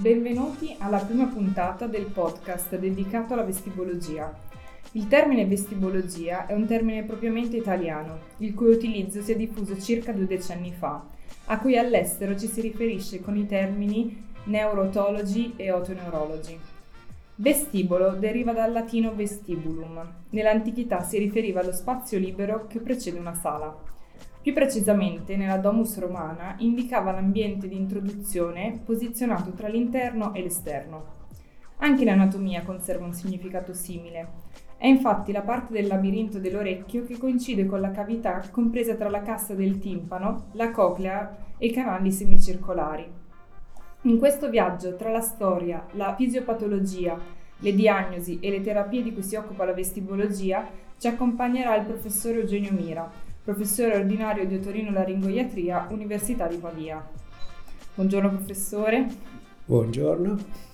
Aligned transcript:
Benvenuti 0.00 0.74
alla 0.78 0.96
prima 0.96 1.26
puntata 1.26 1.86
del 1.86 2.06
podcast 2.06 2.74
dedicato 2.78 3.34
alla 3.34 3.42
vestibologia. 3.42 4.34
Il 4.92 5.08
termine 5.08 5.44
vestibologia 5.44 6.46
è 6.46 6.54
un 6.54 6.66
termine 6.66 7.02
propriamente 7.02 7.58
italiano, 7.58 8.20
il 8.38 8.54
cui 8.54 8.70
utilizzo 8.70 9.20
si 9.20 9.32
è 9.32 9.36
diffuso 9.36 9.78
circa 9.78 10.12
due 10.12 10.26
decenni 10.26 10.72
fa, 10.72 11.04
a 11.44 11.58
cui 11.58 11.76
all'estero 11.76 12.34
ci 12.34 12.46
si 12.46 12.62
riferisce 12.62 13.20
con 13.20 13.36
i 13.36 13.44
termini 13.44 14.24
neurotology 14.44 15.52
e 15.56 15.70
otoneurology. 15.70 16.58
Vestibolo 17.34 18.12
deriva 18.12 18.54
dal 18.54 18.72
latino 18.72 19.14
vestibulum. 19.14 20.00
Nell'antichità 20.30 21.02
si 21.02 21.18
riferiva 21.18 21.60
allo 21.60 21.72
spazio 21.72 22.18
libero 22.18 22.66
che 22.68 22.78
precede 22.78 23.18
una 23.18 23.34
sala. 23.34 23.89
Più 24.42 24.54
precisamente, 24.54 25.36
nella 25.36 25.58
Domus 25.58 25.98
Romana 25.98 26.54
indicava 26.60 27.12
l'ambiente 27.12 27.68
di 27.68 27.76
introduzione 27.76 28.80
posizionato 28.82 29.50
tra 29.50 29.68
l'interno 29.68 30.32
e 30.32 30.40
l'esterno. 30.40 31.18
Anche 31.82 32.06
l'anatomia 32.06 32.62
conserva 32.62 33.04
un 33.04 33.12
significato 33.12 33.74
simile. 33.74 34.28
È 34.78 34.86
infatti 34.86 35.30
la 35.30 35.42
parte 35.42 35.74
del 35.74 35.86
labirinto 35.86 36.38
dell'orecchio 36.38 37.04
che 37.04 37.18
coincide 37.18 37.66
con 37.66 37.82
la 37.82 37.90
cavità 37.90 38.42
compresa 38.50 38.94
tra 38.94 39.10
la 39.10 39.20
cassa 39.20 39.54
del 39.54 39.78
timpano, 39.78 40.46
la 40.52 40.70
coclea 40.70 41.36
e 41.58 41.66
i 41.66 41.72
canali 41.72 42.10
semicircolari. 42.10 43.06
In 44.02 44.18
questo 44.18 44.48
viaggio 44.48 44.96
tra 44.96 45.10
la 45.10 45.20
storia, 45.20 45.84
la 45.92 46.14
fisiopatologia, 46.14 47.18
le 47.58 47.74
diagnosi 47.74 48.38
e 48.40 48.48
le 48.48 48.62
terapie 48.62 49.02
di 49.02 49.12
cui 49.12 49.22
si 49.22 49.36
occupa 49.36 49.66
la 49.66 49.74
vestibologia 49.74 50.66
ci 50.96 51.08
accompagnerà 51.08 51.76
il 51.76 51.84
professor 51.84 52.36
Eugenio 52.36 52.72
Mira, 52.72 53.28
professore 53.42 53.96
ordinario 53.96 54.46
di 54.46 54.54
otorino-laringoiatria, 54.56 55.86
Università 55.90 56.46
di 56.46 56.56
Pavia. 56.56 57.02
Buongiorno 57.94 58.28
professore. 58.28 59.06
Buongiorno. 59.64 60.68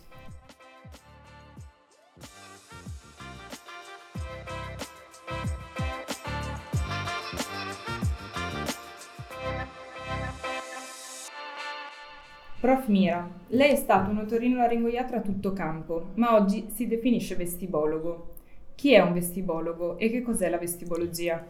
Prof. 12.58 12.86
Mira, 12.88 13.30
lei 13.48 13.72
è 13.72 13.76
stato 13.76 14.10
un 14.10 14.18
otorino-laringoiatra 14.18 15.18
a 15.18 15.20
tutto 15.20 15.52
campo, 15.52 16.10
ma 16.14 16.34
oggi 16.34 16.66
si 16.74 16.88
definisce 16.88 17.36
vestibologo. 17.36 18.34
Chi 18.74 18.92
è 18.92 19.00
un 19.00 19.12
vestibologo 19.12 19.96
e 19.98 20.10
che 20.10 20.20
cos'è 20.20 20.50
la 20.50 20.58
vestibologia? 20.58 21.46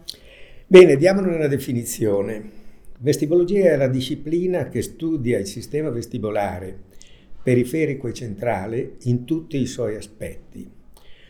Bene, 0.69 0.97
diamone 0.97 1.33
una 1.33 1.47
definizione. 1.47 2.50
Vestibologia 2.98 3.70
è 3.70 3.77
la 3.77 3.86
disciplina 3.86 4.69
che 4.69 4.83
studia 4.83 5.39
il 5.39 5.47
sistema 5.47 5.91
vestibolare, 5.91 6.77
periferico 7.41 8.08
e 8.08 8.12
centrale, 8.12 8.97
in 9.03 9.25
tutti 9.25 9.61
i 9.61 9.67
suoi 9.67 9.95
aspetti, 9.95 10.69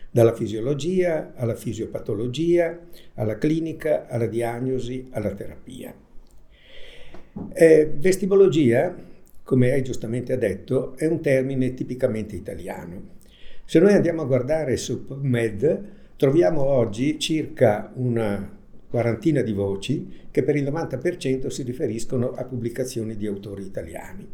dalla 0.09 0.33
fisiologia 0.33 1.33
alla 1.35 1.53
fisiopatologia, 1.53 2.79
alla 3.13 3.37
clinica, 3.37 4.07
alla 4.07 4.25
diagnosi, 4.25 5.09
alla 5.11 5.35
terapia. 5.35 5.93
Eh, 7.53 7.91
vestibologia, 7.95 8.95
come 9.43 9.67
lei 9.67 9.83
giustamente 9.83 10.35
detto, 10.39 10.97
è 10.97 11.05
un 11.05 11.21
termine 11.21 11.75
tipicamente 11.75 12.35
italiano. 12.35 13.09
Se 13.65 13.77
noi 13.77 13.93
andiamo 13.93 14.23
a 14.23 14.25
guardare 14.25 14.77
su 14.77 15.05
PubMed, 15.05 15.83
troviamo 16.15 16.63
oggi 16.63 17.19
circa 17.19 17.91
una 17.93 18.55
quarantina 18.89 19.41
di 19.41 19.53
voci 19.53 20.25
che 20.31 20.43
per 20.43 20.55
il 20.55 20.63
90% 20.63 21.47
si 21.47 21.63
riferiscono 21.63 22.31
a 22.31 22.43
pubblicazioni 22.43 23.15
di 23.15 23.27
autori 23.27 23.63
italiani. 23.63 24.27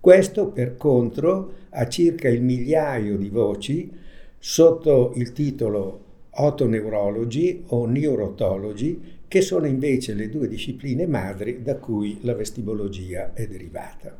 Questo 0.00 0.48
per 0.48 0.76
contro 0.76 1.52
ha 1.70 1.88
circa 1.88 2.28
il 2.28 2.42
migliaio 2.42 3.16
di 3.16 3.28
voci 3.28 3.90
sotto 4.38 5.12
il 5.16 5.32
titolo 5.32 6.04
Otoneurology 6.30 7.64
o 7.68 7.86
Neurotology, 7.86 9.00
che 9.26 9.40
sono 9.40 9.66
invece 9.66 10.14
le 10.14 10.28
due 10.28 10.48
discipline 10.48 11.06
madri 11.06 11.62
da 11.62 11.76
cui 11.76 12.18
la 12.20 12.34
vestibologia 12.34 13.32
è 13.32 13.46
derivata. 13.46 14.16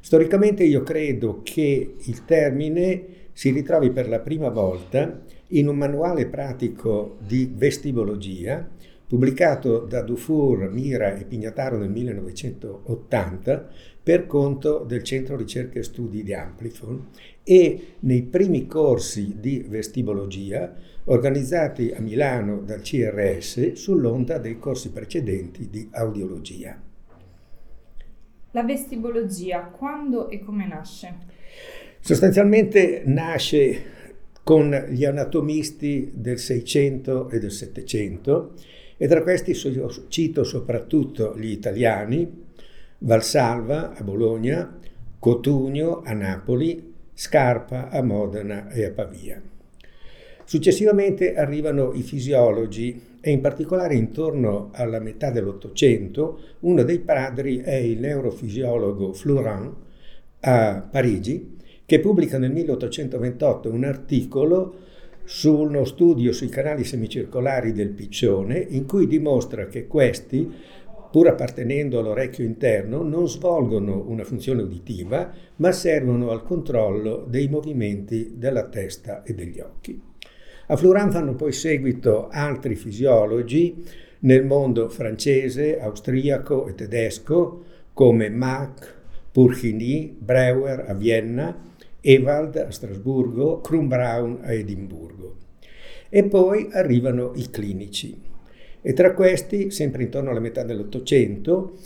Storicamente 0.00 0.64
io 0.64 0.82
credo 0.82 1.40
che 1.42 1.94
il 2.02 2.24
termine 2.24 3.04
si 3.32 3.50
ritrovi 3.50 3.90
per 3.90 4.08
la 4.08 4.20
prima 4.20 4.48
volta 4.48 5.20
in 5.48 5.68
un 5.68 5.76
manuale 5.76 6.26
pratico 6.26 7.16
di 7.20 7.50
vestibologia 7.54 8.66
pubblicato 9.08 9.86
da 9.86 10.02
Dufour, 10.02 10.70
Mira 10.70 11.14
e 11.14 11.24
Pignataro 11.24 11.78
nel 11.78 11.88
1980 11.88 13.68
per 14.02 14.26
conto 14.26 14.84
del 14.86 15.02
Centro 15.02 15.34
Ricerche 15.34 15.78
e 15.78 15.82
Studi 15.82 16.22
di 16.22 16.34
Amplifon 16.34 17.08
e 17.42 17.94
nei 18.00 18.22
primi 18.22 18.66
corsi 18.66 19.36
di 19.40 19.64
vestibologia 19.66 20.74
organizzati 21.04 21.90
a 21.96 22.00
Milano 22.00 22.60
dal 22.60 22.82
CRS 22.82 23.72
sull'onda 23.72 24.36
dei 24.36 24.58
corsi 24.58 24.90
precedenti 24.90 25.70
di 25.70 25.88
audiologia. 25.90 26.78
La 28.50 28.62
vestibologia 28.62 29.62
quando 29.64 30.28
e 30.28 30.38
come 30.40 30.66
nasce? 30.66 31.16
Sostanzialmente 32.00 33.02
nasce 33.06 33.96
con 34.42 34.70
gli 34.90 35.04
anatomisti 35.04 36.10
del 36.14 36.38
600 36.38 37.30
e 37.30 37.38
del 37.38 37.50
700 37.50 38.54
e 38.98 39.06
tra 39.06 39.22
questi 39.22 39.54
cito 40.08 40.44
soprattutto 40.44 41.34
gli 41.38 41.50
italiani, 41.50 42.46
Valsalva 42.98 43.94
a 43.94 44.02
Bologna, 44.02 44.76
Cotugno 45.20 46.02
a 46.04 46.12
Napoli, 46.12 46.92
Scarpa 47.14 47.88
a 47.88 48.02
Modena 48.02 48.68
e 48.68 48.84
a 48.84 48.90
Pavia. 48.90 49.40
Successivamente 50.44 51.36
arrivano 51.36 51.92
i 51.92 52.02
fisiologi 52.02 53.00
e 53.20 53.30
in 53.30 53.40
particolare 53.40 53.94
intorno 53.94 54.70
alla 54.72 54.98
metà 54.98 55.30
dell'Ottocento 55.30 56.40
uno 56.60 56.82
dei 56.82 56.98
padri 56.98 57.58
è 57.58 57.74
il 57.74 58.00
neurofisiologo 58.00 59.12
Florent 59.12 59.74
a 60.40 60.86
Parigi 60.90 61.56
che 61.84 62.00
pubblica 62.00 62.38
nel 62.38 62.52
1828 62.52 63.70
un 63.70 63.84
articolo 63.84 64.74
su 65.28 65.54
uno 65.54 65.84
studio 65.84 66.32
sui 66.32 66.48
canali 66.48 66.84
semicircolari 66.84 67.72
del 67.72 67.90
piccione 67.90 68.56
in 68.70 68.86
cui 68.86 69.06
dimostra 69.06 69.66
che 69.66 69.86
questi, 69.86 70.50
pur 71.10 71.28
appartenendo 71.28 71.98
all'orecchio 71.98 72.46
interno, 72.46 73.02
non 73.02 73.28
svolgono 73.28 74.06
una 74.08 74.24
funzione 74.24 74.62
uditiva, 74.62 75.30
ma 75.56 75.70
servono 75.70 76.30
al 76.30 76.42
controllo 76.42 77.26
dei 77.28 77.46
movimenti 77.48 78.36
della 78.36 78.68
testa 78.68 79.22
e 79.22 79.34
degli 79.34 79.60
occhi. 79.60 80.00
A 80.68 80.76
Flourens 80.76 81.12
fanno 81.12 81.34
poi 81.34 81.52
seguito 81.52 82.28
altri 82.30 82.74
fisiologi 82.74 83.84
nel 84.20 84.46
mondo 84.46 84.88
francese, 84.88 85.78
austriaco 85.78 86.66
e 86.68 86.74
tedesco 86.74 87.64
come 87.92 88.30
Mach, 88.30 88.94
Purchini, 89.30 90.16
Breuer 90.18 90.86
a 90.88 90.94
Vienna, 90.94 91.54
Ewald 92.08 92.56
a 92.56 92.70
Strasburgo, 92.70 93.60
Krumbraun 93.60 94.38
a 94.42 94.52
Edimburgo. 94.52 95.36
E 96.08 96.24
poi 96.24 96.68
arrivano 96.72 97.32
i 97.34 97.50
clinici. 97.50 98.18
E 98.80 98.92
tra 98.94 99.12
questi, 99.12 99.70
sempre 99.70 100.04
intorno 100.04 100.30
alla 100.30 100.40
metà 100.40 100.62
dell'Ottocento, 100.62 101.76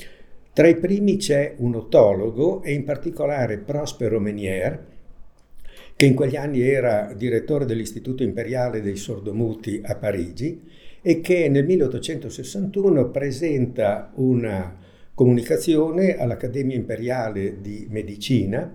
tra 0.53 0.69
i 0.69 0.77
primi 0.77 1.17
c'è 1.17 1.55
un 1.57 1.75
otologo 1.75 2.63
e 2.63 2.73
in 2.73 2.85
particolare 2.85 3.59
Prospero 3.59 4.21
Menier, 4.21 4.87
che 5.97 6.07
in 6.07 6.15
quegli 6.15 6.37
anni 6.37 6.61
era 6.61 7.13
direttore 7.17 7.65
dell'Istituto 7.65 8.23
Imperiale 8.23 8.81
dei 8.81 8.97
Sordomuti 8.97 9.81
a 9.85 9.97
Parigi 9.97 10.63
e 11.03 11.21
che 11.21 11.49
nel 11.49 11.65
1861 11.65 13.11
presenta 13.11 14.13
una 14.15 14.79
comunicazione 15.15 16.17
all'Accademia 16.17 16.77
Imperiale 16.77 17.61
di 17.61 17.89
Medicina 17.91 18.73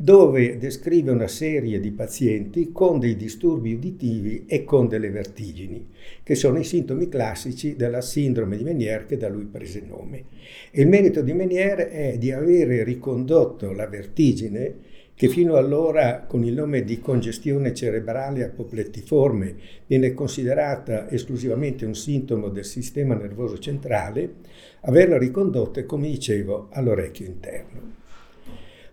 dove 0.00 0.58
descrive 0.58 1.10
una 1.10 1.26
serie 1.26 1.80
di 1.80 1.90
pazienti 1.90 2.70
con 2.70 3.00
dei 3.00 3.16
disturbi 3.16 3.72
uditivi 3.72 4.44
e 4.46 4.62
con 4.62 4.86
delle 4.86 5.10
vertigini, 5.10 5.88
che 6.22 6.36
sono 6.36 6.60
i 6.60 6.64
sintomi 6.64 7.08
classici 7.08 7.74
della 7.74 8.00
sindrome 8.00 8.56
di 8.56 8.62
Meniere 8.62 9.06
che 9.06 9.16
da 9.16 9.28
lui 9.28 9.46
prese 9.46 9.82
nome. 9.84 10.26
Il 10.70 10.86
merito 10.86 11.20
di 11.20 11.32
Meniere 11.32 11.90
è 11.90 12.16
di 12.16 12.30
avere 12.30 12.84
ricondotto 12.84 13.72
la 13.72 13.88
vertigine 13.88 14.76
che 15.16 15.26
fino 15.26 15.56
allora 15.56 16.26
con 16.28 16.44
il 16.44 16.54
nome 16.54 16.84
di 16.84 17.00
congestione 17.00 17.74
cerebrale 17.74 18.44
apoplettiforme 18.44 19.56
viene 19.88 20.14
considerata 20.14 21.10
esclusivamente 21.10 21.84
un 21.84 21.96
sintomo 21.96 22.50
del 22.50 22.64
sistema 22.64 23.16
nervoso 23.16 23.58
centrale, 23.58 24.34
averla 24.82 25.18
ricondotta, 25.18 25.84
come 25.86 26.06
dicevo, 26.06 26.68
all'orecchio 26.70 27.26
interno. 27.26 28.06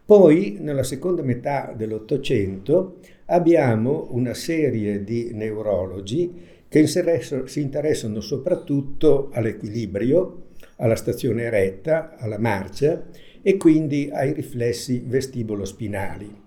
Poi, 0.05 0.57
nella 0.59 0.83
seconda 0.83 1.23
metà 1.23 1.73
dell'Ottocento, 1.75 2.99
abbiamo 3.25 4.09
una 4.11 4.35
serie 4.35 5.03
di 5.03 5.31
neurologi 5.33 6.31
che 6.67 6.85
si 6.85 7.59
interessano 7.59 8.21
soprattutto 8.21 9.29
all'equilibrio, 9.33 10.49
alla 10.75 10.95
stazione 10.95 11.45
eretta, 11.45 12.17
alla 12.17 12.37
marcia 12.37 13.07
e 13.41 13.57
quindi 13.57 14.11
ai 14.13 14.33
riflessi 14.33 15.01
vestibolo-spinali. 15.03 16.43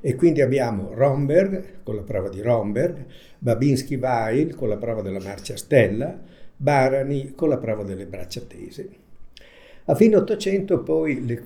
E 0.00 0.14
quindi 0.14 0.40
abbiamo 0.40 0.94
Romberg 0.94 1.82
con 1.82 1.96
la 1.96 2.02
prova 2.02 2.30
di 2.30 2.40
Romberg, 2.40 3.04
Babinski-Weil 3.38 4.54
con 4.54 4.70
la 4.70 4.78
prova 4.78 5.02
della 5.02 5.20
marcia 5.20 5.58
stella, 5.58 6.18
Barani 6.56 7.34
con 7.34 7.50
la 7.50 7.58
prova 7.58 7.82
delle 7.82 8.06
braccia 8.06 8.40
tese. 8.40 9.01
A 9.86 9.96
fine 9.96 10.14
Ottocento 10.14 10.80
poi 10.82 11.26
le, 11.26 11.42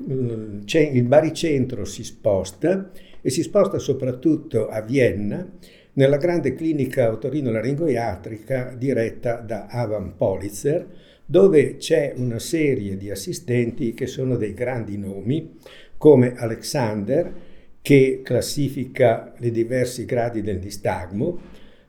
il 0.93 1.05
baricentro 1.05 1.87
si 1.87 2.05
sposta 2.05 2.91
e 3.23 3.31
si 3.31 3.43
sposta 3.43 3.79
soprattutto 3.79 4.69
a 4.69 4.83
Vienna 4.83 5.51
nella 5.95 6.19
grande 6.19 6.55
clinica 6.55 7.11
otorino-laringoiatrica 7.11 8.75
diretta 8.77 9.37
da 9.37 9.67
Avan 9.67 10.17
Politzer, 10.17 10.87
dove 11.25 11.77
c'è 11.77 12.13
una 12.15 12.39
serie 12.39 12.99
di 12.99 13.11
assistenti 13.11 13.95
che 13.95 14.07
sono 14.07 14.37
dei 14.37 14.53
grandi 14.53 14.99
nomi, 14.99 15.57
come 15.97 16.35
Alexander, 16.37 17.33
che 17.81 18.21
classifica 18.23 19.33
i 19.41 19.51
diversi 19.51 20.05
gradi 20.05 20.43
del 20.43 20.59
nistagmo, 20.59 21.39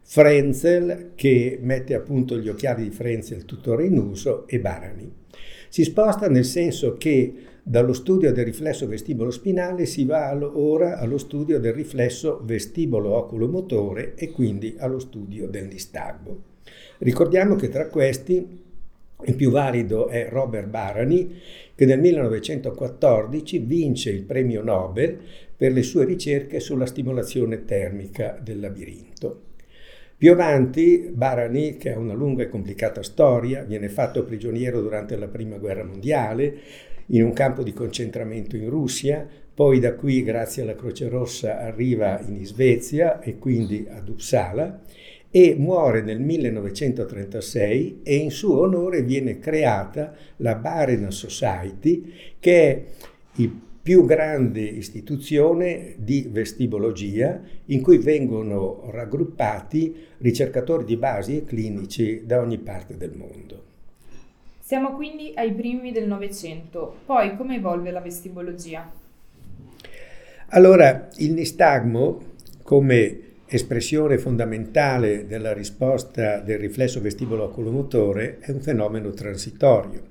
Frenzel, 0.02 1.12
che 1.16 1.60
mette 1.62 1.94
a 1.94 2.00
punto 2.00 2.38
gli 2.38 2.48
occhiali 2.48 2.84
di 2.84 2.92
Frenzel 2.92 3.44
tuttora 3.44 3.84
in 3.84 3.98
uso, 3.98 4.48
e 4.48 4.60
Barani. 4.62 5.26
Si 5.70 5.84
sposta 5.84 6.28
nel 6.28 6.46
senso 6.46 6.94
che 6.94 7.34
dallo 7.64 7.94
studio 7.94 8.32
del 8.32 8.46
riflesso 8.46 8.88
vestibolo 8.88 9.30
spinale 9.30 9.86
si 9.86 10.06
va 10.06 10.34
ora 10.42 10.98
allo 10.98 11.18
studio 11.18 11.60
del 11.60 11.74
riflesso 11.74 12.42
vestibolo 12.44 13.16
oculomotore 13.16 14.16
e 14.16 14.32
quindi 14.32 14.76
allo 14.78 15.00
studio 15.00 15.48
del 15.48 15.68
nistagmo. 15.68 16.56
Ricordiamo 17.00 17.56
che 17.56 17.68
tra 17.70 17.88
questi 17.88 18.66
il 19.26 19.36
più 19.36 19.50
valido 19.50 20.08
è 20.08 20.30
Robert 20.30 20.68
Barani, 20.68 21.40
che 21.76 21.86
nel 21.86 22.00
1914 22.00 23.60
vince 23.60 24.12
il 24.12 24.24
premio 24.24 24.64
Nobel 24.64 25.18
per 25.58 25.72
le 25.72 25.84
sue 25.84 26.06
ricerche 26.06 26.60
sulla 26.60 26.86
stimolazione 26.86 27.66
termica 27.66 28.40
del 28.42 28.60
labirinto. 28.60 29.47
Più 30.20 30.32
avanti, 30.32 31.12
Barani, 31.14 31.78
che 31.78 31.94
ha 31.94 32.00
una 32.00 32.16
lunga 32.16 32.42
e 32.42 32.50
complicata 32.50 33.04
storia, 33.04 33.62
viene 33.62 33.88
fatto 33.88 34.24
prigioniero 34.24 34.82
durante 34.82 35.16
la 35.16 35.28
Prima 35.28 35.58
Guerra 35.58 35.84
Mondiale, 35.84 36.58
in 37.10 37.24
un 37.24 37.34
campo 37.34 37.62
di 37.62 37.72
concentramento 37.72 38.56
in 38.56 38.68
Russia, 38.68 39.28
poi 39.54 39.80
da 39.80 39.94
qui, 39.94 40.24
grazie 40.24 40.64
alla 40.64 40.76
Croce 40.76 41.08
Rossa, 41.08 41.60
arriva 41.60 42.20
in 42.28 42.44
Svezia 42.48 43.20
e 43.20 43.38
quindi 43.38 43.86
ad 43.88 44.10
Uppsala 44.10 44.82
e 45.30 45.56
muore 45.56 46.02
nel 46.02 46.20
1936 46.20 48.00
e 48.02 48.16
in 48.16 48.32
suo 48.32 48.62
onore 48.62 49.04
viene 49.04 49.38
creata 49.38 50.16
la 50.38 50.56
Barena 50.56 51.12
Society, 51.12 52.12
che 52.40 52.70
è 52.70 52.84
il 53.36 53.67
più 53.88 54.04
grande 54.04 54.60
istituzione 54.60 55.94
di 55.96 56.28
vestibologia 56.30 57.40
in 57.68 57.82
cui 57.82 58.00
vengono 58.00 58.90
raggruppati 58.92 59.96
ricercatori 60.18 60.84
di 60.84 60.98
basi 60.98 61.38
e 61.38 61.46
clinici 61.46 62.26
da 62.26 62.42
ogni 62.42 62.58
parte 62.58 62.98
del 62.98 63.14
mondo. 63.16 63.64
Siamo 64.60 64.94
quindi 64.94 65.32
ai 65.36 65.54
primi 65.54 65.94
del 65.94 66.06
Novecento. 66.06 66.98
Poi 67.06 67.38
come 67.38 67.56
evolve 67.56 67.92
la 67.92 68.02
vestibologia? 68.02 68.92
Allora, 70.48 71.08
il 71.20 71.32
nistagmo, 71.32 72.34
come 72.64 73.20
espressione 73.46 74.18
fondamentale 74.18 75.28
della 75.28 75.54
risposta 75.54 76.40
del 76.40 76.60
riflesso 76.60 77.00
vestibolo 77.00 77.46
oculomotore, 77.46 78.40
è 78.40 78.52
un 78.52 78.60
fenomeno 78.60 79.12
transitorio. 79.12 80.02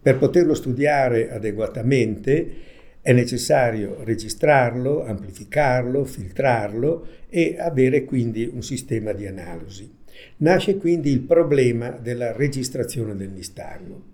Per 0.00 0.18
poterlo 0.18 0.54
studiare 0.54 1.32
adeguatamente 1.32 2.70
è 3.02 3.12
necessario 3.12 3.96
registrarlo, 4.04 5.04
amplificarlo, 5.04 6.04
filtrarlo 6.04 7.06
e 7.28 7.56
avere 7.58 8.04
quindi 8.04 8.48
un 8.50 8.62
sistema 8.62 9.12
di 9.12 9.26
analisi. 9.26 9.90
Nasce 10.38 10.76
quindi 10.76 11.10
il 11.10 11.20
problema 11.20 11.90
della 11.90 12.32
registrazione 12.32 13.16
del 13.16 13.30
nistagmo. 13.30 14.10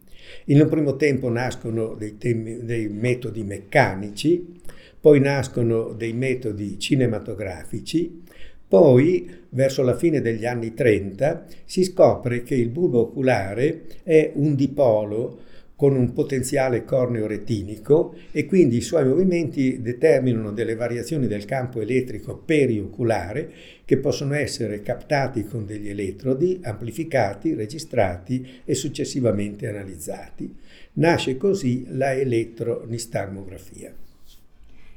In 0.47 0.61
un 0.61 0.69
primo 0.69 0.97
tempo 0.97 1.29
nascono 1.29 1.95
dei, 1.95 2.17
temi, 2.17 2.65
dei 2.65 2.89
metodi 2.89 3.43
meccanici, 3.43 4.57
poi 4.99 5.21
nascono 5.21 5.93
dei 5.93 6.15
metodi 6.15 6.79
cinematografici, 6.79 8.23
poi, 8.67 9.31
verso 9.51 9.83
la 9.83 9.97
fine 9.97 10.21
degli 10.21 10.45
anni 10.45 10.75
30, 10.75 11.47
si 11.65 11.85
scopre 11.85 12.43
che 12.43 12.55
il 12.55 12.69
bulbo 12.69 13.01
oculare 13.01 13.85
è 14.03 14.33
un 14.35 14.55
dipolo 14.55 15.41
con 15.79 15.95
un 15.95 16.13
potenziale 16.13 16.85
corneo-retinico 16.85 18.13
e 18.33 18.47
quindi 18.47 18.79
i 18.79 18.81
suoi 18.81 19.05
movimenti 19.05 19.81
determinano 19.81 20.51
delle 20.51 20.75
variazioni 20.75 21.29
del 21.29 21.45
campo 21.45 21.81
elettrico 21.81 22.37
perioculare 22.37 23.49
che 23.85 23.99
possono 23.99 24.35
essere 24.35 24.83
captati 24.83 25.45
con 25.45 25.65
degli 25.65 25.89
elettrodi, 25.89 26.59
amplificati, 26.65 27.55
registrati 27.55 28.63
e 28.65 28.75
successivamente 28.75 29.69
analizzati. 29.69 30.53
Nasce 30.95 31.37
così 31.37 31.87
la 31.91 32.13
elettronistagmografia. 32.13 33.95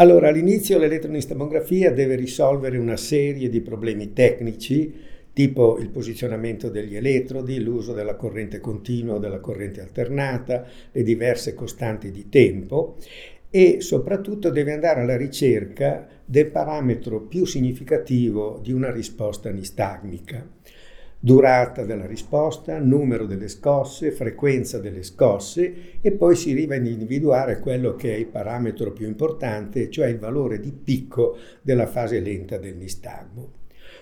Allora, 0.00 0.28
all'inizio 0.28 0.78
l'elettronistagmografia 0.78 1.90
deve 1.90 2.14
risolvere 2.14 2.78
una 2.78 2.96
serie 2.96 3.48
di 3.48 3.60
problemi 3.60 4.12
tecnici, 4.12 4.94
tipo 5.32 5.76
il 5.78 5.90
posizionamento 5.90 6.68
degli 6.68 6.94
elettrodi, 6.94 7.60
l'uso 7.60 7.92
della 7.92 8.14
corrente 8.14 8.60
continua 8.60 9.16
o 9.16 9.18
della 9.18 9.40
corrente 9.40 9.80
alternata, 9.80 10.64
le 10.92 11.02
diverse 11.02 11.52
costanti 11.54 12.12
di 12.12 12.28
tempo 12.28 12.98
e 13.50 13.80
soprattutto 13.80 14.50
deve 14.50 14.72
andare 14.72 15.00
alla 15.00 15.16
ricerca 15.16 16.06
del 16.24 16.46
parametro 16.46 17.22
più 17.22 17.44
significativo 17.44 18.60
di 18.62 18.70
una 18.70 18.92
risposta 18.92 19.50
nistagmica 19.50 20.46
durata 21.20 21.84
della 21.84 22.06
risposta, 22.06 22.78
numero 22.78 23.26
delle 23.26 23.48
scosse, 23.48 24.12
frequenza 24.12 24.78
delle 24.78 25.02
scosse 25.02 25.98
e 26.00 26.12
poi 26.12 26.36
si 26.36 26.52
arriva 26.52 26.76
ad 26.76 26.86
individuare 26.86 27.58
quello 27.58 27.96
che 27.96 28.14
è 28.14 28.16
il 28.16 28.26
parametro 28.26 28.92
più 28.92 29.06
importante, 29.06 29.90
cioè 29.90 30.06
il 30.06 30.18
valore 30.18 30.60
di 30.60 30.72
picco 30.72 31.36
della 31.60 31.86
fase 31.86 32.20
lenta 32.20 32.56
del 32.56 32.76
nistagmo. 32.76 33.56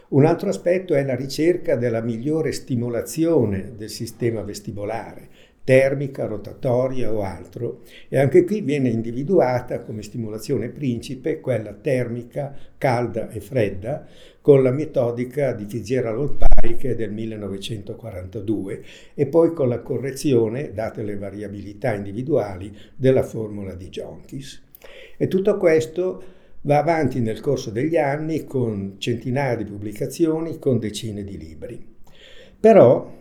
Un 0.08 0.24
altro 0.24 0.50
aspetto 0.50 0.94
è 0.94 1.04
la 1.04 1.16
ricerca 1.16 1.74
della 1.74 2.00
migliore 2.00 2.52
stimolazione 2.52 3.72
del 3.76 3.90
sistema 3.90 4.42
vestibolare, 4.42 5.28
termica, 5.66 6.26
rotatoria 6.26 7.12
o 7.12 7.22
altro, 7.22 7.80
e 8.08 8.18
anche 8.18 8.44
qui 8.44 8.60
viene 8.60 8.88
individuata 8.88 9.80
come 9.80 10.02
stimolazione 10.02 10.68
principe 10.68 11.40
quella 11.40 11.72
termica, 11.72 12.54
calda 12.78 13.28
e 13.30 13.40
fredda, 13.40 14.06
con 14.40 14.62
la 14.62 14.70
metodica 14.70 15.52
di 15.52 15.66
che 15.66 16.90
è 16.90 16.94
del 16.94 17.10
1942 17.10 18.84
e 19.14 19.26
poi 19.26 19.52
con 19.52 19.68
la 19.68 19.80
correzione, 19.80 20.72
date 20.72 21.02
le 21.02 21.16
variabilità 21.16 21.94
individuali, 21.94 22.72
della 22.94 23.24
formula 23.24 23.74
di 23.74 23.88
Jonkis. 23.88 24.62
E 25.16 25.26
tutto 25.26 25.56
questo 25.56 26.22
va 26.60 26.78
avanti 26.78 27.18
nel 27.18 27.40
corso 27.40 27.70
degli 27.70 27.96
anni 27.96 28.44
con 28.44 28.94
centinaia 28.98 29.56
di 29.56 29.64
pubblicazioni, 29.64 30.60
con 30.60 30.78
decine 30.78 31.24
di 31.24 31.36
libri. 31.36 31.84
Però 32.60 33.14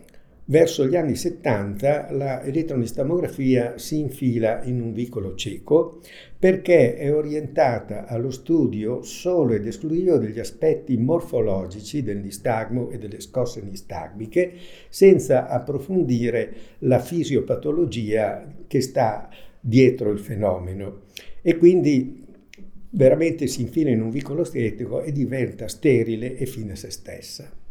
Verso 0.48 0.86
gli 0.86 0.96
anni 0.96 1.16
70 1.16 2.12
la 2.12 2.44
elettronistamografia 2.44 3.80
si 3.80 3.98
infila 3.98 4.64
in 4.64 4.80
un 4.80 4.94
vicolo 4.94 5.34
cieco 5.34 6.02
perché 6.38 6.98
è 6.98 7.12
orientata 7.12 8.06
allo 8.06 8.30
studio 8.30 9.02
solo 9.02 9.54
ed 9.54 9.66
esclusivo 9.66 10.18
degli 10.18 10.40
aspetti 10.40 10.98
morfologici 10.98 12.04
del 12.04 12.18
nistagmo 12.18 12.92
e 12.92 13.00
delle 13.00 13.22
scosse 13.22 13.64
nistagmiche 13.64 14.54
senza 14.88 15.48
approfondire 15.48 16.54
la 16.80 17.00
fisiopatologia 17.00 18.46
che 18.68 18.82
sta 18.82 19.28
dietro 19.60 20.12
il 20.12 20.20
fenomeno 20.20 21.06
e 21.42 21.58
quindi 21.58 22.24
veramente 22.92 23.48
si 23.48 23.62
infila 23.62 23.90
in 23.90 24.02
un 24.02 24.12
vicolo 24.12 24.44
stetico 24.44 25.02
e 25.02 25.12
diventa 25.12 25.68
sterile 25.68 26.38
e 26.38 26.46
fine 26.46 26.74
a 26.74 26.76
se 26.76 26.92
stessa. 26.92 27.64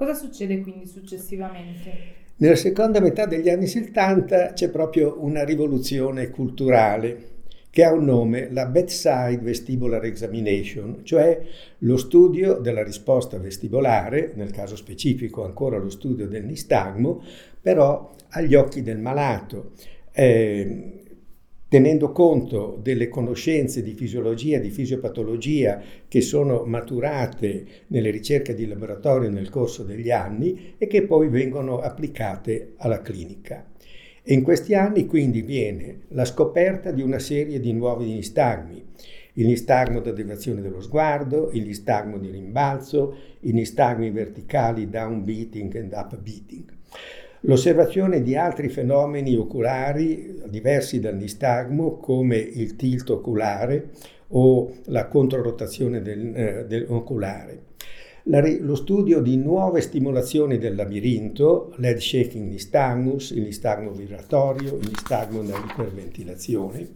Cosa 0.00 0.14
succede 0.14 0.62
quindi 0.62 0.86
successivamente? 0.86 1.90
Nella 2.36 2.56
seconda 2.56 3.00
metà 3.00 3.26
degli 3.26 3.50
anni 3.50 3.66
70 3.66 4.54
c'è 4.54 4.70
proprio 4.70 5.18
una 5.22 5.44
rivoluzione 5.44 6.30
culturale 6.30 7.28
che 7.68 7.84
ha 7.84 7.92
un 7.92 8.06
nome, 8.06 8.50
la 8.50 8.64
Bedside 8.64 9.40
Vestibular 9.42 10.02
Examination, 10.06 11.00
cioè 11.02 11.38
lo 11.80 11.98
studio 11.98 12.54
della 12.54 12.82
risposta 12.82 13.36
vestibolare, 13.36 14.32
nel 14.36 14.52
caso 14.52 14.74
specifico 14.74 15.44
ancora 15.44 15.76
lo 15.76 15.90
studio 15.90 16.26
del 16.26 16.46
nistagmo, 16.46 17.22
però 17.60 18.14
agli 18.30 18.54
occhi 18.54 18.80
del 18.80 18.98
malato. 18.98 19.72
Eh, 20.12 21.09
tenendo 21.70 22.10
conto 22.10 22.80
delle 22.82 23.08
conoscenze 23.08 23.80
di 23.80 23.94
fisiologia 23.94 24.58
di 24.58 24.70
fisiopatologia 24.70 25.80
che 26.08 26.20
sono 26.20 26.64
maturate 26.64 27.64
nelle 27.86 28.10
ricerche 28.10 28.56
di 28.56 28.66
laboratorio 28.66 29.30
nel 29.30 29.50
corso 29.50 29.84
degli 29.84 30.10
anni 30.10 30.74
e 30.76 30.88
che 30.88 31.04
poi 31.04 31.28
vengono 31.28 31.78
applicate 31.78 32.72
alla 32.78 33.00
clinica. 33.00 33.64
E 34.20 34.34
in 34.34 34.42
questi 34.42 34.74
anni 34.74 35.06
quindi 35.06 35.42
viene 35.42 36.00
la 36.08 36.24
scoperta 36.24 36.90
di 36.90 37.02
una 37.02 37.20
serie 37.20 37.60
di 37.60 37.72
nuovi 37.72 38.06
nistagmi, 38.06 38.84
il 39.34 39.46
nistagmo 39.46 40.00
da 40.00 40.10
deviazione 40.10 40.62
dello 40.62 40.80
sguardo, 40.80 41.50
il 41.52 41.64
nistagmo 41.66 42.18
di 42.18 42.30
rimbalzo, 42.30 43.14
i 43.42 43.52
nistagmi 43.52 44.10
verticali 44.10 44.90
down 44.90 45.22
beating 45.22 45.72
and 45.76 45.92
up 45.92 46.18
beating. 46.18 46.64
L'osservazione 47.44 48.22
di 48.22 48.36
altri 48.36 48.68
fenomeni 48.68 49.34
oculari 49.34 50.42
diversi 50.46 51.00
dal 51.00 51.16
nistagmo 51.16 51.96
come 51.96 52.36
il 52.36 52.76
tilt 52.76 53.08
oculare 53.08 53.90
o 54.28 54.70
la 54.86 55.06
controrotazione 55.06 56.02
del, 56.02 56.32
eh, 56.34 56.64
del 56.68 56.84
oculare. 56.88 57.68
La, 58.24 58.46
lo 58.60 58.74
studio 58.74 59.22
di 59.22 59.38
nuove 59.38 59.80
stimolazioni 59.80 60.58
del 60.58 60.74
labirinto, 60.74 61.72
l'head 61.76 61.96
shaking 61.96 62.46
nystagmus, 62.46 63.30
il 63.30 63.42
nistagmo 63.42 63.90
vibratorio, 63.92 64.76
il 64.76 64.88
nistagmo 64.88 65.42
iperventilazione, 65.42 66.88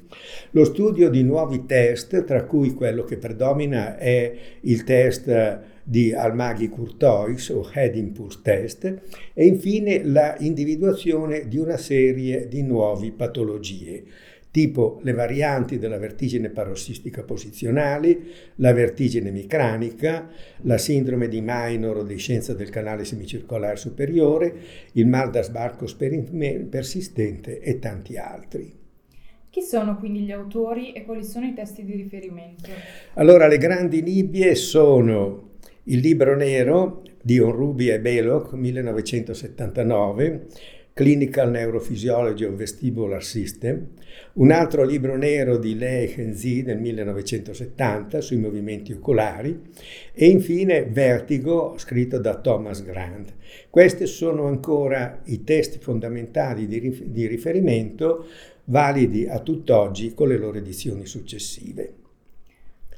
lo 0.50 0.64
studio 0.64 1.08
di 1.08 1.22
nuovi 1.22 1.64
test, 1.64 2.24
tra 2.24 2.44
cui 2.44 2.74
quello 2.74 3.04
che 3.04 3.16
predomina 3.16 3.96
è 3.96 4.32
il 4.60 4.84
test 4.84 5.72
di 5.84 6.12
Almaghi-Courtois 6.12 7.50
o 7.50 7.70
Head 7.72 7.94
Impulse 7.94 8.40
Test 8.42 9.00
e 9.34 9.46
infine 9.46 10.02
la 10.02 10.34
individuazione 10.38 11.46
di 11.46 11.58
una 11.58 11.76
serie 11.76 12.48
di 12.48 12.62
nuove 12.62 13.12
patologie 13.12 14.04
tipo 14.54 15.00
le 15.02 15.10
varianti 15.10 15.80
della 15.80 15.98
vertigine 15.98 16.48
parossistica 16.48 17.24
posizionale, 17.24 18.18
la 18.56 18.72
vertigine 18.72 19.32
micranica, 19.32 20.30
la 20.60 20.78
sindrome 20.78 21.26
di 21.26 21.40
Minor 21.44 21.96
o 21.96 22.02
deiscenza 22.04 22.54
del 22.54 22.70
canale 22.70 23.04
semicircolare 23.04 23.74
superiore, 23.74 24.54
il 24.92 25.08
mal 25.08 25.32
da 25.32 25.42
sbarco 25.42 25.86
persistente 26.70 27.58
e 27.58 27.80
tanti 27.80 28.16
altri. 28.16 28.72
Chi 29.50 29.60
sono 29.60 29.98
quindi 29.98 30.20
gli 30.20 30.30
autori 30.30 30.92
e 30.92 31.04
quali 31.04 31.24
sono 31.24 31.46
i 31.46 31.52
testi 31.52 31.84
di 31.84 31.96
riferimento? 31.96 32.70
Allora, 33.14 33.48
le 33.48 33.58
grandi 33.58 34.02
nibbie 34.02 34.54
sono 34.54 35.53
il 35.84 35.98
libro 35.98 36.34
nero 36.34 37.02
di 37.20 37.38
Onrubi 37.38 37.88
e 37.88 38.00
Belloc, 38.00 38.52
1979, 38.52 40.46
Clinical 40.94 41.50
Neurophysiology 41.50 42.44
of 42.44 42.54
Vestibular 42.54 43.22
System, 43.22 43.88
un 44.34 44.50
altro 44.50 44.84
libro 44.84 45.16
nero 45.16 45.58
di 45.58 45.76
Lee 45.76 46.14
Henzi 46.14 46.62
del 46.62 46.78
1970 46.78 48.20
sui 48.20 48.38
movimenti 48.38 48.92
oculari 48.92 49.60
e 50.12 50.26
infine 50.26 50.84
Vertigo 50.84 51.74
scritto 51.76 52.18
da 52.18 52.36
Thomas 52.36 52.82
Grant. 52.82 53.34
Questi 53.68 54.06
sono 54.06 54.46
ancora 54.46 55.20
i 55.24 55.44
testi 55.44 55.78
fondamentali 55.80 56.66
di 56.66 57.26
riferimento 57.26 58.26
validi 58.66 59.26
a 59.26 59.40
tutt'oggi 59.40 60.14
con 60.14 60.28
le 60.28 60.38
loro 60.38 60.56
edizioni 60.56 61.04
successive. 61.04 62.03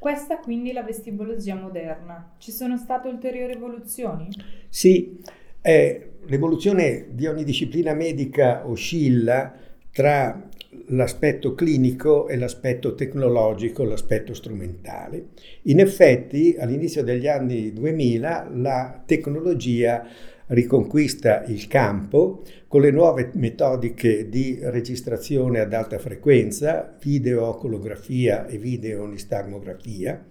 Questa 0.07 0.39
quindi 0.39 0.71
è 0.71 0.73
la 0.73 0.85
vestibologia 0.85 1.57
moderna. 1.57 2.35
Ci 2.39 2.53
sono 2.53 2.77
state 2.77 3.09
ulteriori 3.09 3.55
evoluzioni? 3.55 4.29
Sì, 4.69 5.21
eh, 5.61 6.11
l'evoluzione 6.27 7.09
di 7.11 7.27
ogni 7.27 7.43
disciplina 7.43 7.93
medica 7.93 8.69
oscilla 8.69 9.53
tra 9.91 10.49
l'aspetto 10.91 11.57
clinico 11.57 12.29
e 12.29 12.37
l'aspetto 12.37 12.95
tecnologico, 12.95 13.83
l'aspetto 13.83 14.33
strumentale. 14.33 15.31
In 15.63 15.81
effetti, 15.81 16.55
all'inizio 16.57 17.03
degli 17.03 17.27
anni 17.27 17.73
2000, 17.73 18.51
la 18.53 19.03
tecnologia 19.05 20.07
riconquista 20.49 21.45
il 21.45 21.67
campo 21.67 22.43
con 22.69 22.81
le 22.81 22.91
nuove 22.91 23.31
metodiche 23.35 24.29
di 24.29 24.59
registrazione 24.61 25.61
ad 25.61 25.73
alta 25.73 25.99
frequenza, 25.99 26.97
videooculografia 27.03 28.47
e 28.47 28.59
videonistagmografia, 28.59 30.25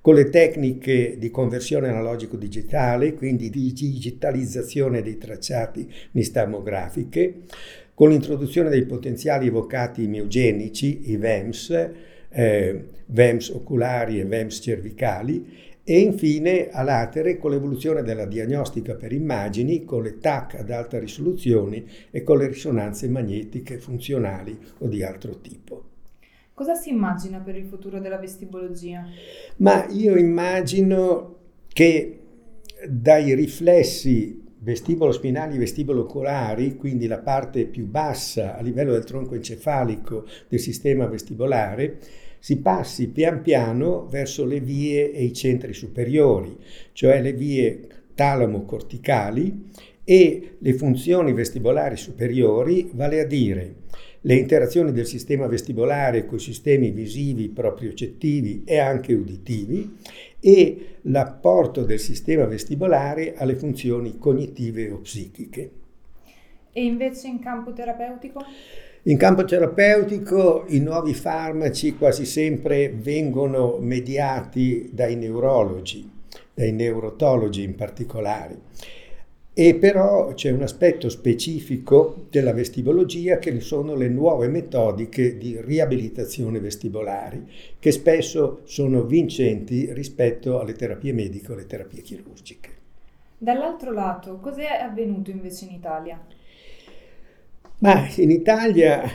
con 0.00 0.14
le 0.14 0.28
tecniche 0.30 1.16
di 1.18 1.30
conversione 1.30 1.88
analogico-digitale, 1.88 3.14
quindi 3.14 3.50
di 3.50 3.72
digitalizzazione 3.72 5.02
dei 5.02 5.18
tracciati 5.18 5.90
nistagmografiche, 6.12 7.40
con 7.94 8.10
l'introduzione 8.10 8.70
dei 8.70 8.86
potenziali 8.86 9.48
evocati 9.48 10.06
miogenici, 10.06 11.10
i 11.10 11.16
VEMS, 11.16 11.90
eh, 12.30 12.84
VEMS 13.06 13.48
oculari 13.48 14.20
e 14.20 14.24
VEMS 14.24 14.60
cervicali, 14.62 15.44
e 15.90 16.00
infine 16.00 16.68
a 16.68 16.82
latere 16.82 17.38
con 17.38 17.50
l'evoluzione 17.50 18.02
della 18.02 18.26
diagnostica 18.26 18.94
per 18.94 19.10
immagini, 19.10 19.86
con 19.86 20.02
le 20.02 20.18
TAC 20.18 20.56
ad 20.56 20.70
alta 20.70 20.98
risoluzione 20.98 21.82
e 22.10 22.22
con 22.22 22.36
le 22.36 22.48
risonanze 22.48 23.08
magnetiche 23.08 23.78
funzionali 23.78 24.54
o 24.80 24.86
di 24.86 25.02
altro 25.02 25.40
tipo. 25.40 25.84
Cosa 26.52 26.74
si 26.74 26.90
immagina 26.90 27.38
per 27.38 27.56
il 27.56 27.64
futuro 27.64 28.00
della 28.00 28.18
vestibologia? 28.18 29.02
Ma 29.58 29.86
io 29.88 30.14
immagino 30.18 31.36
che 31.68 32.18
dai 32.86 33.34
riflessi 33.34 34.44
vestibolo 34.58 35.10
spinali 35.12 35.56
e 35.56 35.58
vestibolo 35.58 36.02
oculari, 36.02 36.76
quindi 36.76 37.06
la 37.06 37.20
parte 37.20 37.64
più 37.64 37.86
bassa 37.86 38.58
a 38.58 38.60
livello 38.60 38.92
del 38.92 39.04
tronco 39.04 39.34
encefalico 39.34 40.26
del 40.48 40.60
sistema 40.60 41.06
vestibolare, 41.06 41.98
si 42.38 42.58
passi 42.58 43.08
pian 43.08 43.42
piano 43.42 44.06
verso 44.06 44.44
le 44.44 44.60
vie 44.60 45.12
e 45.12 45.24
i 45.24 45.32
centri 45.32 45.72
superiori, 45.72 46.56
cioè 46.92 47.20
le 47.20 47.32
vie 47.32 47.86
talamo-corticali 48.14 49.70
e 50.04 50.56
le 50.58 50.72
funzioni 50.74 51.32
vestibolari 51.32 51.96
superiori, 51.96 52.90
vale 52.92 53.20
a 53.20 53.26
dire 53.26 53.74
le 54.22 54.34
interazioni 54.34 54.92
del 54.92 55.06
sistema 55.06 55.46
vestibolare 55.46 56.26
con 56.26 56.38
i 56.38 56.40
sistemi 56.40 56.90
visivi, 56.90 57.48
propriocettivi 57.48 58.62
e 58.64 58.78
anche 58.78 59.14
uditivi 59.14 59.96
e 60.40 60.96
l'apporto 61.02 61.84
del 61.84 62.00
sistema 62.00 62.44
vestibolare 62.44 63.34
alle 63.36 63.54
funzioni 63.54 64.18
cognitive 64.18 64.90
o 64.90 64.98
psichiche. 64.98 65.70
E 66.72 66.84
invece 66.84 67.28
in 67.28 67.38
campo 67.38 67.72
terapeutico? 67.72 68.44
In 69.08 69.16
campo 69.16 69.46
terapeutico 69.46 70.64
i 70.66 70.80
nuovi 70.80 71.14
farmaci 71.14 71.96
quasi 71.96 72.26
sempre 72.26 72.90
vengono 72.90 73.78
mediati 73.80 74.90
dai 74.92 75.16
neurologi, 75.16 76.06
dai 76.52 76.72
neurotologi 76.72 77.62
in 77.62 77.74
particolare. 77.74 78.58
E 79.54 79.76
però 79.76 80.34
c'è 80.34 80.50
un 80.50 80.60
aspetto 80.60 81.08
specifico 81.08 82.26
della 82.28 82.52
vestibologia 82.52 83.38
che 83.38 83.58
sono 83.60 83.94
le 83.94 84.08
nuove 84.10 84.48
metodiche 84.48 85.38
di 85.38 85.58
riabilitazione 85.58 86.60
vestibolari, 86.60 87.50
che 87.78 87.90
spesso 87.92 88.60
sono 88.64 89.04
vincenti 89.04 89.90
rispetto 89.94 90.60
alle 90.60 90.74
terapie 90.74 91.14
mediche 91.14 91.50
o 91.50 91.54
alle 91.54 91.64
terapie 91.64 92.02
chirurgiche. 92.02 92.70
Dall'altro 93.38 93.90
lato, 93.90 94.36
cos'è 94.36 94.66
avvenuto 94.66 95.30
invece 95.30 95.64
in 95.64 95.72
Italia? 95.72 96.22
Ma 97.80 98.08
in 98.16 98.32
Italia, 98.32 99.08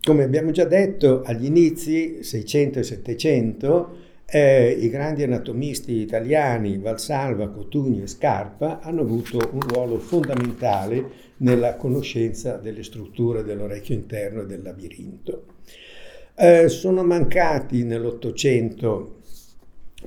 come 0.00 0.22
abbiamo 0.22 0.52
già 0.52 0.64
detto, 0.64 1.22
agli 1.24 1.46
inizi, 1.46 2.22
600 2.22 2.78
e 2.78 2.82
700, 2.84 3.96
eh, 4.26 4.70
i 4.70 4.88
grandi 4.88 5.24
anatomisti 5.24 5.94
italiani 5.94 6.78
Valsalva, 6.78 7.48
Cotugno 7.48 8.04
e 8.04 8.06
Scarpa 8.06 8.78
hanno 8.80 9.00
avuto 9.00 9.50
un 9.52 9.60
ruolo 9.60 9.98
fondamentale 9.98 11.34
nella 11.38 11.74
conoscenza 11.74 12.58
delle 12.58 12.84
strutture 12.84 13.42
dell'orecchio 13.42 13.96
interno 13.96 14.42
e 14.42 14.46
del 14.46 14.62
labirinto. 14.62 15.44
Eh, 16.36 16.68
sono 16.68 17.02
mancati 17.02 17.82
nell'Ottocento 17.82 19.15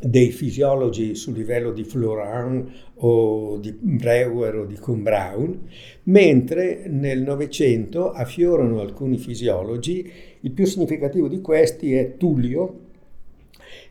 dei 0.01 0.31
fisiologi 0.31 1.15
sul 1.15 1.33
livello 1.33 1.71
di 1.71 1.83
Florin 1.83 2.71
o 2.95 3.57
di 3.57 3.71
Breuer 3.71 4.55
o 4.57 4.65
di 4.65 4.75
Kuhn 4.75 5.01
Braun, 5.01 5.67
mentre 6.03 6.87
nel 6.87 7.21
Novecento 7.21 8.11
affiorano 8.11 8.79
alcuni 8.79 9.17
fisiologi, 9.17 10.09
il 10.41 10.51
più 10.51 10.65
significativo 10.65 11.27
di 11.27 11.41
questi 11.41 11.93
è 11.93 12.17
Tullio, 12.17 12.87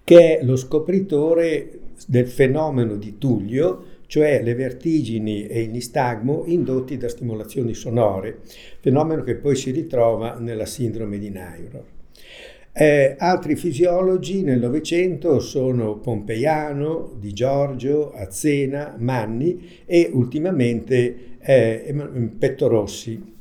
che 0.05 0.39
è 0.39 0.45
lo 0.45 0.57
scopritore 0.57 1.81
del 2.07 2.29
fenomeno 2.29 2.97
di 2.97 3.19
Tullio, 3.19 3.97
cioè 4.07 4.43
le 4.43 4.55
vertigini 4.55 5.47
e 5.47 5.63
il 5.63 5.71
nistagmo 5.71 6.45
indotti 6.47 6.97
da 6.97 7.09
stimolazioni 7.09 7.75
sonore, 7.75 8.39
fenomeno 8.81 9.23
che 9.23 9.35
poi 9.35 9.55
si 9.55 9.71
ritrova 9.71 10.39
nella 10.39 10.65
sindrome 10.65 11.19
di 11.19 11.29
Nairo. 11.29 11.98
Eh, 12.81 13.17
altri 13.19 13.57
fisiologi 13.57 14.45
nel 14.45 14.61
Novecento 14.61 15.41
sono 15.41 15.99
Pompeiano, 15.99 17.13
Di 17.19 17.33
Giorgio, 17.33 18.13
Azzena, 18.13 18.95
Manni 18.97 19.83
e 19.85 20.09
ultimamente 20.13 21.39
eh, 21.41 21.93
Pettorossi. 22.39 23.35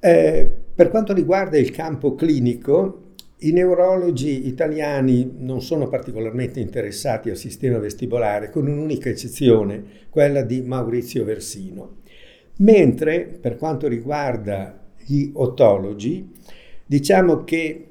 Eh, 0.00 0.50
per 0.74 0.88
quanto 0.90 1.12
riguarda 1.12 1.56
il 1.56 1.70
campo 1.70 2.16
clinico, 2.16 3.12
i 3.42 3.52
neurologi 3.52 4.48
italiani 4.48 5.36
non 5.38 5.62
sono 5.62 5.86
particolarmente 5.88 6.58
interessati 6.58 7.30
al 7.30 7.36
sistema 7.36 7.78
vestibolare, 7.78 8.50
con 8.50 8.66
un'unica 8.66 9.08
eccezione, 9.08 9.84
quella 10.10 10.42
di 10.42 10.62
Maurizio 10.62 11.22
Versino. 11.22 11.98
Mentre 12.56 13.38
per 13.40 13.54
quanto 13.54 13.86
riguarda 13.86 14.80
gli 14.98 15.30
otologi, 15.32 16.28
diciamo 16.84 17.44
che 17.44 17.86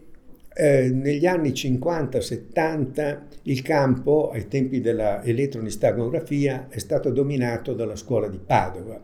eh, 0.61 0.91
negli 0.91 1.25
anni 1.25 1.53
50-70 1.53 3.17
il 3.43 3.63
campo, 3.63 4.29
ai 4.29 4.47
tempi 4.47 4.79
della 4.79 5.23
eletronistagografia, 5.23 6.67
è 6.69 6.77
stato 6.77 7.09
dominato 7.09 7.73
dalla 7.73 7.95
scuola 7.95 8.27
di 8.27 8.37
Padova. 8.37 9.01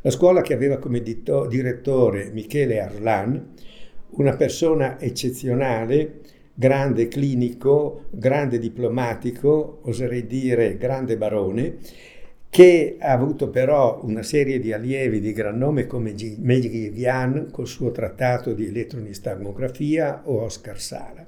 La 0.00 0.10
scuola 0.10 0.40
che 0.40 0.52
aveva 0.52 0.78
come 0.78 1.02
dito, 1.02 1.46
direttore 1.46 2.30
Michele 2.32 2.80
Arlan, 2.80 3.52
una 4.16 4.34
persona 4.34 4.98
eccezionale, 4.98 6.22
grande 6.52 7.06
clinico, 7.06 8.06
grande 8.10 8.58
diplomatico, 8.58 9.82
oserei 9.82 10.26
dire 10.26 10.76
grande 10.76 11.16
barone, 11.16 11.76
che 12.56 12.96
ha 12.98 13.12
avuto 13.12 13.50
però 13.50 14.00
una 14.02 14.22
serie 14.22 14.58
di 14.58 14.72
allievi 14.72 15.20
di 15.20 15.34
gran 15.34 15.58
nome 15.58 15.86
come 15.86 16.14
Meghi 16.38 16.88
Vian 16.88 17.48
col 17.50 17.66
suo 17.66 17.90
trattato 17.90 18.54
di 18.54 18.68
elettronistagmografia 18.68 20.22
o 20.24 20.40
Oscar 20.40 20.80
Sala. 20.80 21.26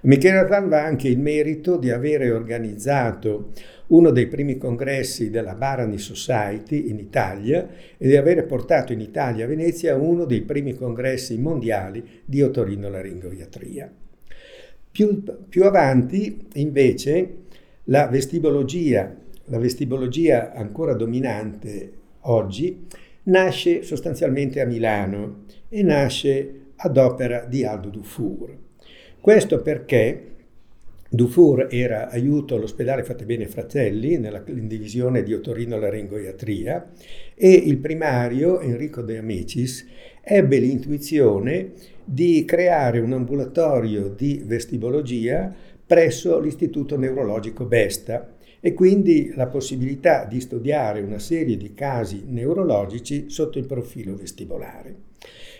Michele 0.00 0.38
Arlan 0.38 0.68
va 0.68 0.82
anche 0.82 1.06
il 1.06 1.20
merito 1.20 1.76
di 1.76 1.92
avere 1.92 2.32
organizzato 2.32 3.52
uno 3.86 4.10
dei 4.10 4.26
primi 4.26 4.58
congressi 4.58 5.30
della 5.30 5.54
Barani 5.54 5.98
Society 5.98 6.88
in 6.88 6.98
Italia 6.98 7.68
e 7.96 8.08
di 8.08 8.16
avere 8.16 8.42
portato 8.42 8.92
in 8.92 9.00
Italia, 9.00 9.44
a 9.44 9.46
Venezia, 9.46 9.94
uno 9.94 10.24
dei 10.24 10.40
primi 10.40 10.74
congressi 10.74 11.38
mondiali 11.38 12.22
di 12.24 12.42
otorinolaringoiatria. 12.42 13.92
Più, 14.90 15.22
più 15.48 15.62
avanti, 15.62 16.48
invece, 16.54 17.42
la 17.84 18.08
vestibologia, 18.08 19.22
la 19.46 19.58
vestibologia 19.58 20.52
ancora 20.52 20.94
dominante 20.94 21.92
oggi, 22.22 22.86
nasce 23.24 23.82
sostanzialmente 23.82 24.60
a 24.60 24.66
Milano 24.66 25.44
e 25.68 25.82
nasce 25.82 26.60
ad 26.76 26.96
opera 26.96 27.44
di 27.44 27.64
Aldo 27.64 27.88
Dufour. 27.88 28.56
Questo 29.20 29.62
perché 29.62 30.32
Dufour 31.08 31.68
era 31.70 32.08
aiuto 32.10 32.56
all'ospedale 32.56 33.04
Fate 33.04 33.24
Bene 33.24 33.46
Fratelli 33.46 34.18
nella 34.18 34.42
divisione 34.44 35.22
di 35.22 35.32
otorino-laringoiatria 35.32 36.90
e 37.36 37.50
il 37.50 37.78
primario 37.78 38.60
Enrico 38.60 39.00
De 39.00 39.18
Amicis 39.18 39.86
ebbe 40.20 40.58
l'intuizione 40.58 41.72
di 42.04 42.44
creare 42.44 42.98
un 42.98 43.12
ambulatorio 43.12 44.08
di 44.08 44.42
vestibologia 44.44 45.54
presso 45.86 46.40
l'Istituto 46.40 46.98
Neurologico 46.98 47.64
Besta 47.64 48.33
e 48.66 48.72
quindi 48.72 49.30
la 49.34 49.46
possibilità 49.46 50.24
di 50.24 50.40
studiare 50.40 51.02
una 51.02 51.18
serie 51.18 51.58
di 51.58 51.74
casi 51.74 52.22
neurologici 52.26 53.28
sotto 53.28 53.58
il 53.58 53.66
profilo 53.66 54.16
vestibolare. 54.16 54.94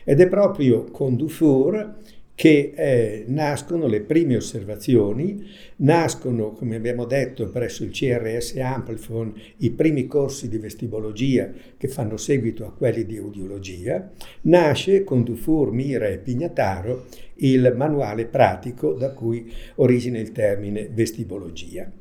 Ed 0.04 0.22
è 0.22 0.26
proprio 0.26 0.84
con 0.84 1.14
Dufour 1.14 1.96
che 2.34 2.72
eh, 2.74 3.24
nascono 3.28 3.88
le 3.88 4.00
prime 4.00 4.36
osservazioni, 4.36 5.46
nascono, 5.76 6.52
come 6.52 6.76
abbiamo 6.76 7.04
detto, 7.04 7.46
presso 7.50 7.84
il 7.84 7.90
CRS 7.90 8.56
Amplifon 8.56 9.34
i 9.58 9.70
primi 9.72 10.06
corsi 10.06 10.48
di 10.48 10.56
vestibologia 10.56 11.52
che 11.76 11.88
fanno 11.88 12.16
seguito 12.16 12.64
a 12.64 12.72
quelli 12.72 13.04
di 13.04 13.18
audiologia, 13.18 14.10
nasce 14.44 15.04
con 15.04 15.24
Dufour, 15.24 15.72
Mira 15.72 16.06
e 16.06 16.16
Pignataro 16.16 17.04
il 17.34 17.70
manuale 17.76 18.24
pratico 18.24 18.94
da 18.94 19.12
cui 19.12 19.52
origina 19.74 20.18
il 20.18 20.32
termine 20.32 20.88
vestibologia. 20.90 21.92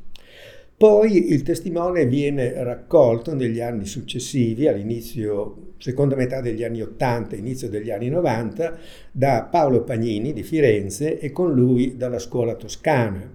Poi 0.84 1.32
il 1.32 1.44
testimone 1.44 2.06
viene 2.06 2.62
raccolto 2.62 3.34
negli 3.34 3.62
anni 3.62 3.86
successivi, 3.86 4.68
all'inizio, 4.68 5.75
seconda 5.78 6.18
metà 6.18 6.42
degli 6.42 6.62
anni 6.62 6.82
80, 6.82 7.38
inizio 7.38 7.70
degli 7.70 7.90
anni 7.90 8.10
90, 8.10 8.77
da 9.10 9.48
Paolo 9.50 9.84
Pagnini 9.84 10.34
di 10.34 10.44
Firenze 10.44 11.20
e 11.20 11.31
con 11.31 11.53
lui 11.53 11.96
dalla 11.96 12.20
scuola 12.20 12.55
toscana. 12.55 13.25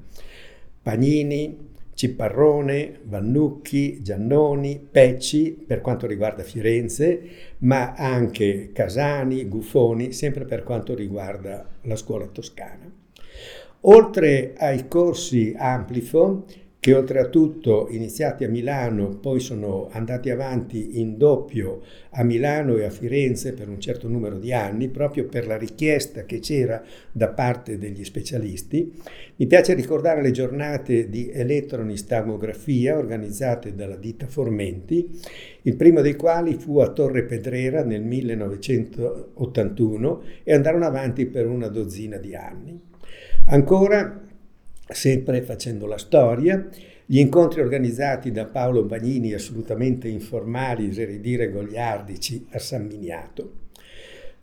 Pagnini, 0.82 1.56
Ciparrone, 1.94 2.98
Vannucchi, 3.04 4.02
Giannoni, 4.02 4.86
Pecci 4.90 5.64
per 5.66 5.80
quanto 5.80 6.06
riguarda 6.06 6.42
Firenze, 6.42 7.18
ma 7.60 7.94
anche 7.94 8.72
Casani, 8.74 9.48
Guffoni, 9.48 10.12
sempre 10.12 10.44
per 10.44 10.64
quanto 10.64 10.94
riguarda 10.94 11.66
la 11.84 11.96
scuola 11.96 12.26
toscana. 12.26 12.92
Oltre 13.82 14.52
ai 14.58 14.86
corsi 14.86 15.54
Amplifo, 15.56 16.44
che 16.80 16.94
oltretutto 16.94 17.88
iniziati 17.90 18.44
a 18.44 18.48
Milano 18.48 19.16
poi 19.16 19.40
sono 19.40 19.88
andati 19.90 20.30
avanti 20.30 21.00
in 21.00 21.16
doppio 21.16 21.82
a 22.10 22.22
Milano 22.22 22.76
e 22.76 22.84
a 22.84 22.90
Firenze 22.90 23.52
per 23.52 23.68
un 23.68 23.80
certo 23.80 24.06
numero 24.06 24.38
di 24.38 24.52
anni, 24.52 24.88
proprio 24.88 25.26
per 25.26 25.48
la 25.48 25.56
richiesta 25.56 26.24
che 26.24 26.38
c'era 26.38 26.80
da 27.10 27.30
parte 27.30 27.78
degli 27.78 28.04
specialisti. 28.04 28.92
Mi 29.36 29.48
piace 29.48 29.74
ricordare 29.74 30.22
le 30.22 30.30
giornate 30.30 31.08
di 31.08 31.28
elettronistagmografia 31.32 32.96
organizzate 32.96 33.74
dalla 33.74 33.96
ditta 33.96 34.28
Formenti, 34.28 35.18
il 35.62 35.74
primo 35.74 36.00
dei 36.00 36.14
quali 36.14 36.54
fu 36.54 36.78
a 36.78 36.92
Torre 36.92 37.24
Pedrera 37.24 37.82
nel 37.82 38.04
1981 38.04 40.22
e 40.44 40.54
andarono 40.54 40.86
avanti 40.86 41.26
per 41.26 41.48
una 41.48 41.66
dozzina 41.66 42.18
di 42.18 42.36
anni. 42.36 42.80
Ancora 43.46 44.26
sempre 44.88 45.42
facendo 45.42 45.86
la 45.86 45.98
storia, 45.98 46.68
gli 47.04 47.18
incontri 47.18 47.60
organizzati 47.60 48.30
da 48.30 48.44
Paolo 48.44 48.84
Bagnini 48.84 49.32
assolutamente 49.32 50.08
informali, 50.08 50.88
oserei 50.88 51.20
dire 51.20 51.50
goliardici, 51.50 52.46
a 52.50 52.58
San 52.58 52.86
Miniato. 52.86 53.52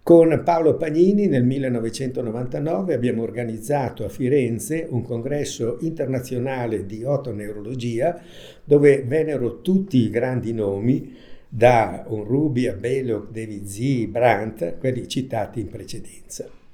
Con 0.01 0.41
Paolo 0.43 0.75
Pagnini 0.75 1.27
nel 1.27 1.43
1999 1.43 2.93
abbiamo 2.93 3.23
organizzato 3.23 4.05
a 4.05 4.10
Firenze 4.10 4.86
un 4.88 5.01
congresso 5.01 5.77
internazionale 5.81 6.86
di 6.86 7.03
otoneurologia 7.03 8.21
dove 8.63 9.03
vennero 9.03 9.62
tutti 9.62 9.97
i 9.97 10.12
grandi 10.12 10.53
nomi 10.53 11.15
da 11.49 12.05
Onrubi 12.08 12.67
a 12.67 12.73
Belloc, 12.73 13.31
David 13.31 13.65
Z, 13.65 14.05
Brandt, 14.08 14.77
quelli 14.77 15.08
citati 15.08 15.60
in 15.60 15.69
precedenza. 15.69 16.64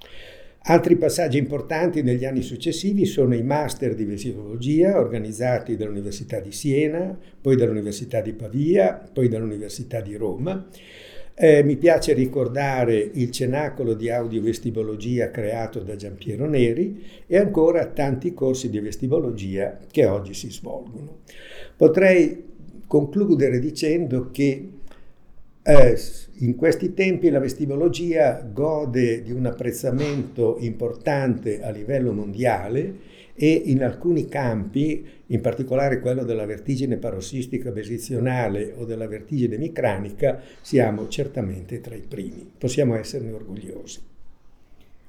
Altri 0.63 0.95
passaggi 0.95 1.39
importanti 1.39 2.03
negli 2.03 2.23
anni 2.23 2.43
successivi 2.43 3.05
sono 3.05 3.33
i 3.33 3.41
master 3.41 3.95
di 3.95 4.05
vesicologia 4.05 4.99
organizzati 4.99 5.75
dall'Università 5.75 6.39
di 6.39 6.51
Siena, 6.51 7.17
poi 7.41 7.55
dall'Università 7.55 8.21
di 8.21 8.33
Pavia, 8.33 9.09
poi 9.11 9.27
dall'Università 9.27 10.01
di 10.01 10.15
Roma. 10.15 10.67
Eh, 11.33 11.63
mi 11.63 11.77
piace 11.77 12.13
ricordare 12.13 13.09
il 13.13 13.31
cenacolo 13.31 13.95
di 13.95 14.11
audiovestibologia 14.11 15.31
creato 15.31 15.79
da 15.79 15.95
Giampiero 15.95 16.45
Neri 16.47 17.05
e 17.25 17.37
ancora 17.37 17.87
tanti 17.87 18.31
corsi 18.35 18.69
di 18.69 18.79
vestibologia 18.79 19.79
che 19.89 20.05
oggi 20.05 20.35
si 20.35 20.51
svolgono. 20.51 21.21
Potrei 21.75 22.49
concludere 22.85 23.57
dicendo 23.57 24.29
che 24.31 24.69
eh, 25.63 25.97
in 26.39 26.55
questi 26.55 26.93
tempi 26.93 27.29
la 27.29 27.39
vestibologia 27.39 28.41
gode 28.51 29.21
di 29.21 29.31
un 29.31 29.45
apprezzamento 29.45 30.57
importante 30.59 31.61
a 31.63 31.69
livello 31.69 32.13
mondiale 32.13 33.09
e 33.35 33.61
in 33.65 33.83
alcuni 33.83 34.27
campi, 34.27 35.05
in 35.27 35.41
particolare 35.41 35.99
quello 35.99 36.23
della 36.23 36.45
vertigine 36.45 36.97
parossistica 36.97 37.71
besizionale 37.71 38.73
o 38.75 38.85
della 38.85 39.07
vertigine 39.07 39.57
micranica, 39.57 40.41
siamo 40.61 41.07
certamente 41.07 41.79
tra 41.79 41.95
i 41.95 42.03
primi. 42.07 42.51
Possiamo 42.57 42.95
esserne 42.95 43.31
orgogliosi. 43.31 44.09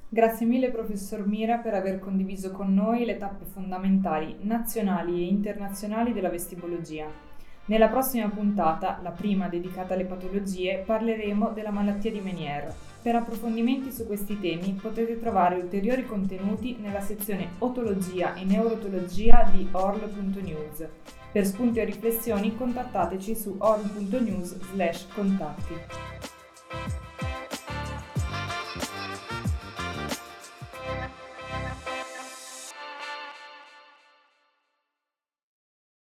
Grazie 0.09 0.45
mille 0.45 0.71
professor 0.71 1.27
Mira 1.27 1.57
per 1.57 1.73
aver 1.73 1.99
condiviso 1.99 2.51
con 2.51 2.75
noi 2.75 3.07
le 3.07 3.17
tappe 3.17 3.47
fondamentali 3.47 4.37
nazionali 4.43 5.23
e 5.23 5.29
internazionali 5.29 6.13
della 6.13 6.29
vestibologia. 6.29 7.32
Nella 7.65 7.87
prossima 7.87 8.29
puntata, 8.29 8.99
la 9.03 9.11
prima 9.11 9.47
dedicata 9.47 9.95
alle 9.95 10.05
patologie, 10.05 10.83
parleremo 10.85 11.51
della 11.51 11.71
malattia 11.71 12.11
di 12.11 12.19
Meniere. 12.21 12.75
Per 13.01 13.15
approfondimenti 13.15 13.93
su 13.93 14.05
questi 14.05 14.41
temi 14.41 14.73
potete 14.73 15.21
trovare 15.21 15.55
ulteriori 15.55 16.05
contenuti 16.05 16.79
nella 16.81 17.01
sezione 17.01 17.51
Otologia 17.59 18.35
e 18.35 18.43
Neurotologia 18.45 19.49
di 19.53 19.69
orl.news. 19.71 20.89
Per 21.31 21.47
spunti 21.47 21.79
o 21.79 21.85
riflessioni 21.85 22.57
contattateci 22.57 23.37
su 23.37 23.55
orl.news/contatti. 23.59 25.75